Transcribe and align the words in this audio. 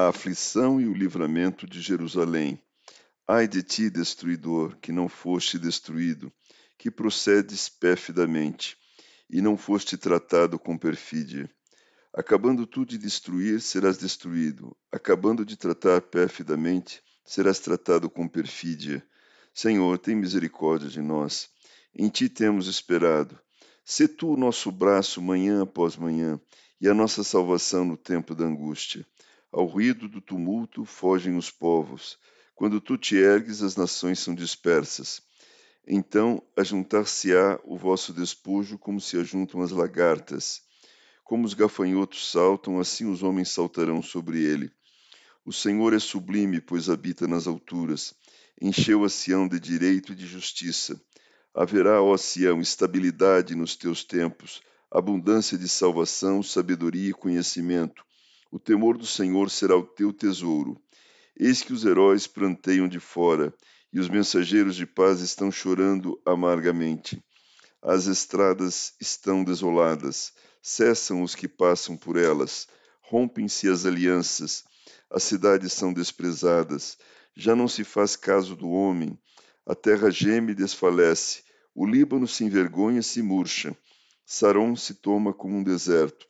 A 0.00 0.10
aflição 0.10 0.80
e 0.80 0.86
o 0.86 0.94
livramento 0.94 1.66
de 1.66 1.80
Jerusalém. 1.80 2.62
Ai 3.26 3.48
de 3.48 3.64
ti, 3.64 3.90
destruidor, 3.90 4.76
que 4.76 4.92
não 4.92 5.08
foste 5.08 5.58
destruído, 5.58 6.32
que 6.78 6.88
procedes 6.88 7.68
perfidamente, 7.68 8.76
e 9.28 9.42
não 9.42 9.56
foste 9.56 9.96
tratado 9.96 10.56
com 10.56 10.78
perfídia. 10.78 11.50
Acabando 12.14 12.64
tu 12.64 12.86
de 12.86 12.96
destruir, 12.96 13.60
serás 13.60 13.98
destruído. 13.98 14.76
Acabando 14.92 15.44
de 15.44 15.56
tratar 15.56 16.00
perfidamente, 16.00 17.02
serás 17.24 17.58
tratado 17.58 18.08
com 18.08 18.28
perfídia. 18.28 19.04
Senhor, 19.52 19.98
tem 19.98 20.14
misericórdia 20.14 20.88
de 20.88 21.02
nós. 21.02 21.48
Em 21.92 22.08
ti 22.08 22.28
temos 22.28 22.68
esperado. 22.68 23.36
Sê 23.84 24.06
tu 24.06 24.34
o 24.34 24.36
nosso 24.36 24.70
braço 24.70 25.20
manhã 25.20 25.64
após 25.64 25.96
manhã 25.96 26.40
e 26.80 26.88
a 26.88 26.94
nossa 26.94 27.24
salvação 27.24 27.84
no 27.84 27.96
tempo 27.96 28.32
da 28.32 28.44
angústia. 28.44 29.04
Ao 29.50 29.64
ruído 29.64 30.08
do 30.08 30.20
tumulto 30.20 30.84
fogem 30.84 31.36
os 31.36 31.50
povos. 31.50 32.18
Quando 32.54 32.80
tu 32.80 32.98
te 32.98 33.16
ergues, 33.16 33.62
as 33.62 33.76
nações 33.76 34.18
são 34.18 34.34
dispersas. 34.34 35.22
Então 35.86 36.42
ajuntar-se-á 36.54 37.58
o 37.64 37.76
vosso 37.76 38.12
despojo 38.12 38.76
como 38.76 39.00
se 39.00 39.16
ajuntam 39.16 39.62
as 39.62 39.70
lagartas. 39.70 40.60
Como 41.24 41.46
os 41.46 41.54
gafanhotos 41.54 42.30
saltam, 42.30 42.78
assim 42.78 43.10
os 43.10 43.22
homens 43.22 43.50
saltarão 43.50 44.02
sobre 44.02 44.42
ele. 44.42 44.70
O 45.46 45.52
Senhor 45.52 45.94
é 45.94 45.98
sublime, 45.98 46.60
pois 46.60 46.90
habita 46.90 47.26
nas 47.26 47.46
alturas. 47.46 48.12
Encheu 48.60 49.02
a 49.02 49.08
Sião 49.08 49.48
de 49.48 49.58
direito 49.58 50.12
e 50.12 50.14
de 50.14 50.26
justiça. 50.26 51.00
Haverá, 51.54 52.02
ó 52.02 52.14
Sião, 52.18 52.60
estabilidade 52.60 53.54
nos 53.54 53.76
teus 53.76 54.04
tempos, 54.04 54.60
abundância 54.90 55.56
de 55.56 55.68
salvação, 55.68 56.42
sabedoria 56.42 57.10
e 57.10 57.14
conhecimento. 57.14 58.04
O 58.50 58.58
temor 58.58 58.96
do 58.96 59.06
Senhor 59.06 59.50
será 59.50 59.76
o 59.76 59.82
teu 59.82 60.12
tesouro. 60.12 60.80
Eis 61.38 61.62
que 61.62 61.72
os 61.72 61.84
heróis 61.84 62.26
planteiam 62.26 62.88
de 62.88 62.98
fora, 62.98 63.54
e 63.92 64.00
os 64.00 64.08
mensageiros 64.08 64.74
de 64.76 64.86
paz 64.86 65.20
estão 65.20 65.50
chorando 65.50 66.20
amargamente. 66.24 67.22
As 67.82 68.06
estradas 68.06 68.94
estão 69.00 69.44
desoladas, 69.44 70.32
cessam 70.62 71.22
os 71.22 71.34
que 71.34 71.46
passam 71.46 71.96
por 71.96 72.16
elas, 72.16 72.66
rompem-se 73.02 73.68
as 73.68 73.86
alianças, 73.86 74.64
as 75.10 75.22
cidades 75.22 75.72
são 75.72 75.92
desprezadas, 75.92 76.98
já 77.36 77.54
não 77.54 77.68
se 77.68 77.84
faz 77.84 78.16
caso 78.16 78.56
do 78.56 78.68
homem, 78.68 79.18
a 79.66 79.74
terra 79.74 80.10
geme 80.10 80.52
e 80.52 80.54
desfalece, 80.54 81.42
o 81.74 81.86
Líbano 81.86 82.26
se 82.26 82.44
envergonha 82.44 83.00
e 83.00 83.02
se 83.02 83.22
murcha, 83.22 83.76
Saron 84.24 84.74
se 84.76 84.94
toma 84.94 85.32
como 85.32 85.56
um 85.56 85.62
deserto. 85.62 86.26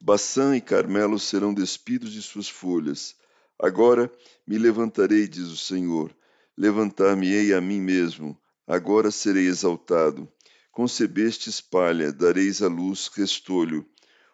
Baçã 0.00 0.56
e 0.56 0.60
Carmelo 0.60 1.18
serão 1.18 1.52
despidos 1.52 2.12
de 2.12 2.22
suas 2.22 2.48
folhas. 2.48 3.16
Agora 3.58 4.12
me 4.46 4.58
levantarei, 4.58 5.26
diz 5.26 5.46
o 5.46 5.56
Senhor. 5.56 6.14
Levantar-me-ei 6.56 7.54
a 7.54 7.60
mim 7.60 7.80
mesmo. 7.80 8.38
Agora 8.66 9.10
serei 9.10 9.46
exaltado. 9.46 10.30
Concebestes 10.70 11.60
palha, 11.60 12.12
dareis 12.12 12.62
à 12.62 12.68
luz 12.68 13.08
restolho. 13.08 13.88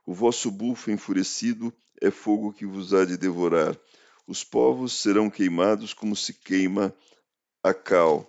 O 0.05 0.13
vosso 0.13 0.51
bufo 0.51 0.91
enfurecido 0.91 1.73
é 2.01 2.11
fogo 2.11 2.53
que 2.53 2.67
vos 2.67 2.93
há 2.93 3.05
de 3.05 3.17
devorar. 3.17 3.79
Os 4.27 4.43
povos 4.43 5.01
serão 5.01 5.31
queimados 5.31 5.95
como 5.95 6.17
se 6.17 6.35
queima 6.35 6.95
a 7.63 7.73
cal. 7.73 8.29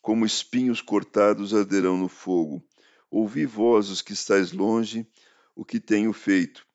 Como 0.00 0.24
espinhos 0.24 0.80
cortados 0.80 1.52
arderão 1.52 1.96
no 1.96 2.08
fogo 2.08 2.64
Ouvi 3.12 3.44
vós, 3.44 3.90
os 3.90 4.00
que 4.00 4.14
estáis 4.14 4.52
longe, 4.52 5.06
o 5.54 5.64
que 5.64 5.78
tenho 5.78 6.12
feito. 6.12 6.66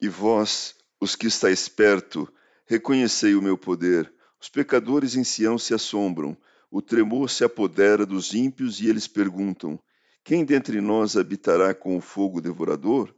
E 0.00 0.08
vós, 0.08 0.74
os 1.00 1.16
que 1.16 1.26
estáis 1.26 1.68
perto, 1.68 2.32
reconhecei 2.66 3.34
o 3.34 3.42
meu 3.42 3.56
poder. 3.56 4.12
Os 4.40 4.48
pecadores 4.48 5.14
em 5.14 5.24
Sião 5.24 5.58
se 5.58 5.74
assombram, 5.74 6.36
o 6.70 6.80
tremor 6.80 7.28
se 7.28 7.44
apodera 7.44 8.06
dos 8.06 8.32
ímpios 8.32 8.80
e 8.80 8.88
eles 8.88 9.06
perguntam: 9.06 9.78
Quem 10.22 10.44
dentre 10.44 10.80
nós 10.80 11.16
habitará 11.16 11.74
com 11.74 11.96
o 11.96 12.00
fogo 12.00 12.40
devorador? 12.40 13.14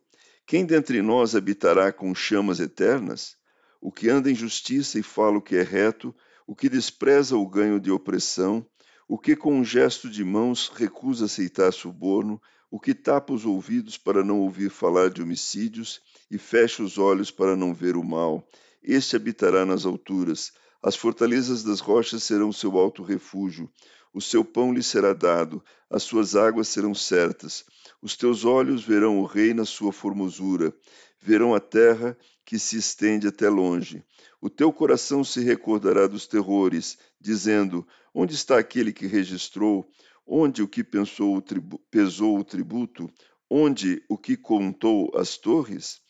Quem 0.46 0.64
dentre 0.64 1.02
nós 1.02 1.36
habitará 1.36 1.92
com 1.92 2.14
chamas 2.14 2.60
eternas? 2.60 3.36
O 3.80 3.92
que 3.92 4.08
anda 4.08 4.30
em 4.30 4.34
justiça 4.34 4.98
e 4.98 5.02
fala 5.02 5.38
o 5.38 5.42
que 5.42 5.56
é 5.56 5.62
reto, 5.62 6.14
o 6.46 6.54
que 6.54 6.68
despreza 6.68 7.36
o 7.36 7.46
ganho 7.46 7.78
de 7.78 7.90
opressão, 7.90 8.66
o 9.08 9.18
que 9.18 9.36
com 9.36 9.58
um 9.58 9.64
gesto 9.64 10.08
de 10.08 10.24
mãos 10.24 10.68
recusa 10.74 11.26
aceitar 11.26 11.72
suborno, 11.72 12.40
o 12.70 12.80
que 12.80 12.94
tapa 12.94 13.32
os 13.32 13.44
ouvidos 13.44 13.98
para 13.98 14.24
não 14.24 14.40
ouvir 14.40 14.70
falar 14.70 15.10
de 15.10 15.20
homicídios 15.20 16.00
e 16.30 16.38
fecha 16.38 16.82
os 16.82 16.96
olhos 16.96 17.30
para 17.30 17.54
não 17.54 17.74
ver 17.74 17.96
o 17.96 18.02
mal, 18.02 18.48
este 18.82 19.14
habitará 19.14 19.66
nas 19.66 19.84
alturas, 19.84 20.52
as 20.82 20.96
fortalezas 20.96 21.62
das 21.62 21.80
rochas 21.80 22.22
serão 22.22 22.50
seu 22.50 22.78
alto 22.78 23.02
refúgio, 23.02 23.70
o 24.12 24.20
seu 24.20 24.44
pão 24.44 24.72
lhe 24.72 24.82
será 24.82 25.12
dado, 25.12 25.62
as 25.90 26.02
suas 26.02 26.34
águas 26.34 26.68
serão 26.68 26.94
certas, 26.94 27.64
os 28.00 28.16
teus 28.16 28.44
olhos 28.44 28.82
verão 28.82 29.18
o 29.20 29.24
rei 29.24 29.54
na 29.54 29.64
sua 29.64 29.92
formosura, 29.92 30.74
verão 31.22 31.54
a 31.54 31.60
terra 31.60 32.16
que 32.44 32.58
se 32.58 32.76
estende 32.76 33.28
até 33.28 33.48
longe. 33.48 34.04
O 34.40 34.50
teu 34.50 34.72
coração 34.72 35.22
se 35.22 35.40
recordará 35.40 36.06
dos 36.08 36.26
terrores, 36.26 36.98
dizendo: 37.20 37.86
Onde 38.12 38.34
está 38.34 38.58
aquele 38.58 38.92
que 38.92 39.06
registrou? 39.06 39.88
Onde 40.26 40.62
o 40.62 40.68
que 40.68 40.82
pensou 40.82 41.36
o 41.36 41.42
pesou 41.90 42.38
o 42.38 42.44
tributo? 42.44 43.08
Onde 43.48 44.02
o 44.08 44.18
que 44.18 44.36
contou 44.36 45.10
as 45.14 45.36
torres? 45.36 46.00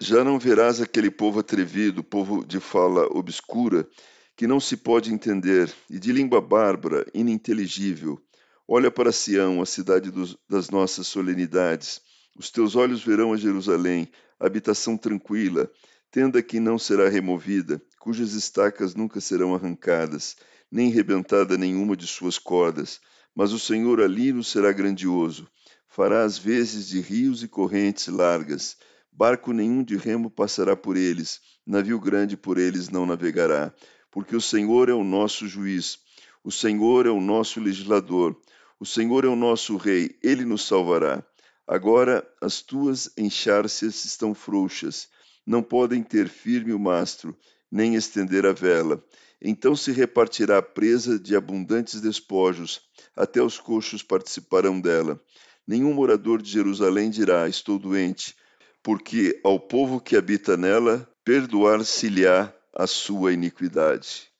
Já 0.00 0.22
não 0.22 0.38
verás 0.38 0.80
aquele 0.80 1.10
povo 1.10 1.40
atrevido, 1.40 2.02
povo 2.04 2.44
de 2.44 2.60
fala 2.60 3.06
obscura, 3.06 3.88
que 4.36 4.46
não 4.46 4.60
se 4.60 4.76
pode 4.76 5.12
entender, 5.12 5.72
e 5.88 5.98
de 5.98 6.12
língua 6.12 6.40
bárbara, 6.40 7.06
ininteligível. 7.14 8.20
Olha 8.66 8.90
para 8.90 9.12
Sião, 9.12 9.62
a 9.62 9.66
cidade 9.66 10.10
dos, 10.10 10.36
das 10.48 10.68
nossas 10.70 11.06
solenidades. 11.06 12.00
Os 12.36 12.50
teus 12.50 12.74
olhos 12.74 13.04
verão 13.04 13.32
a 13.32 13.36
Jerusalém, 13.36 14.08
habitação 14.38 14.96
tranquila, 14.96 15.70
tenda 16.10 16.42
que 16.42 16.60
não 16.60 16.78
será 16.78 17.08
removida, 17.08 17.82
cujas 17.98 18.34
estacas 18.34 18.94
nunca 18.94 19.20
serão 19.20 19.54
arrancadas, 19.54 20.36
nem 20.70 20.90
rebentada 20.90 21.56
nenhuma 21.56 21.96
de 21.96 22.06
suas 22.06 22.38
cordas. 22.38 23.00
Mas 23.34 23.52
o 23.52 23.58
Senhor 23.58 24.00
ali 24.00 24.32
nos 24.32 24.48
será 24.48 24.72
grandioso. 24.72 25.48
Fará 25.88 26.22
as 26.22 26.38
vezes 26.38 26.88
de 26.88 27.00
rios 27.00 27.42
e 27.42 27.48
correntes 27.48 28.08
largas. 28.08 28.76
Barco 29.10 29.52
nenhum 29.52 29.82
de 29.82 29.96
remo 29.96 30.28
passará 30.28 30.76
por 30.76 30.96
eles, 30.96 31.40
navio 31.64 32.00
grande 32.00 32.36
por 32.36 32.58
eles 32.58 32.88
não 32.88 33.06
navegará, 33.06 33.72
porque 34.10 34.34
o 34.34 34.40
Senhor 34.40 34.88
é 34.88 34.92
o 34.92 35.04
nosso 35.04 35.46
juiz, 35.46 35.98
o 36.42 36.50
Senhor 36.50 37.06
é 37.06 37.10
o 37.10 37.20
nosso 37.20 37.60
legislador, 37.60 38.36
o 38.78 38.84
Senhor 38.84 39.24
é 39.24 39.28
o 39.28 39.36
nosso 39.36 39.76
rei, 39.76 40.18
ele 40.20 40.44
nos 40.44 40.66
salvará. 40.66 41.24
Agora 41.66 42.26
as 42.40 42.60
tuas 42.60 43.10
enxárcias 43.16 44.04
estão 44.04 44.34
frouxas, 44.34 45.08
não 45.46 45.62
podem 45.62 46.02
ter 46.02 46.28
firme 46.28 46.72
o 46.72 46.78
mastro, 46.78 47.36
nem 47.70 47.94
estender 47.94 48.44
a 48.44 48.52
vela. 48.52 49.02
Então 49.40 49.74
se 49.74 49.90
repartirá 49.90 50.58
a 50.58 50.62
presa 50.62 51.18
de 51.18 51.34
abundantes 51.34 52.00
despojos, 52.00 52.82
até 53.16 53.42
os 53.42 53.58
coxos 53.58 54.02
participarão 54.02 54.80
dela. 54.80 55.20
Nenhum 55.66 55.94
morador 55.94 56.40
de 56.40 56.50
Jerusalém 56.50 57.10
dirá: 57.10 57.48
Estou 57.48 57.78
doente, 57.78 58.34
porque 58.82 59.40
ao 59.42 59.58
povo 59.58 60.00
que 60.00 60.16
habita 60.16 60.56
nela 60.56 61.08
perdoar-se-lhe-á 61.24 62.52
a 62.74 62.86
sua 62.86 63.32
iniquidade. 63.32 64.33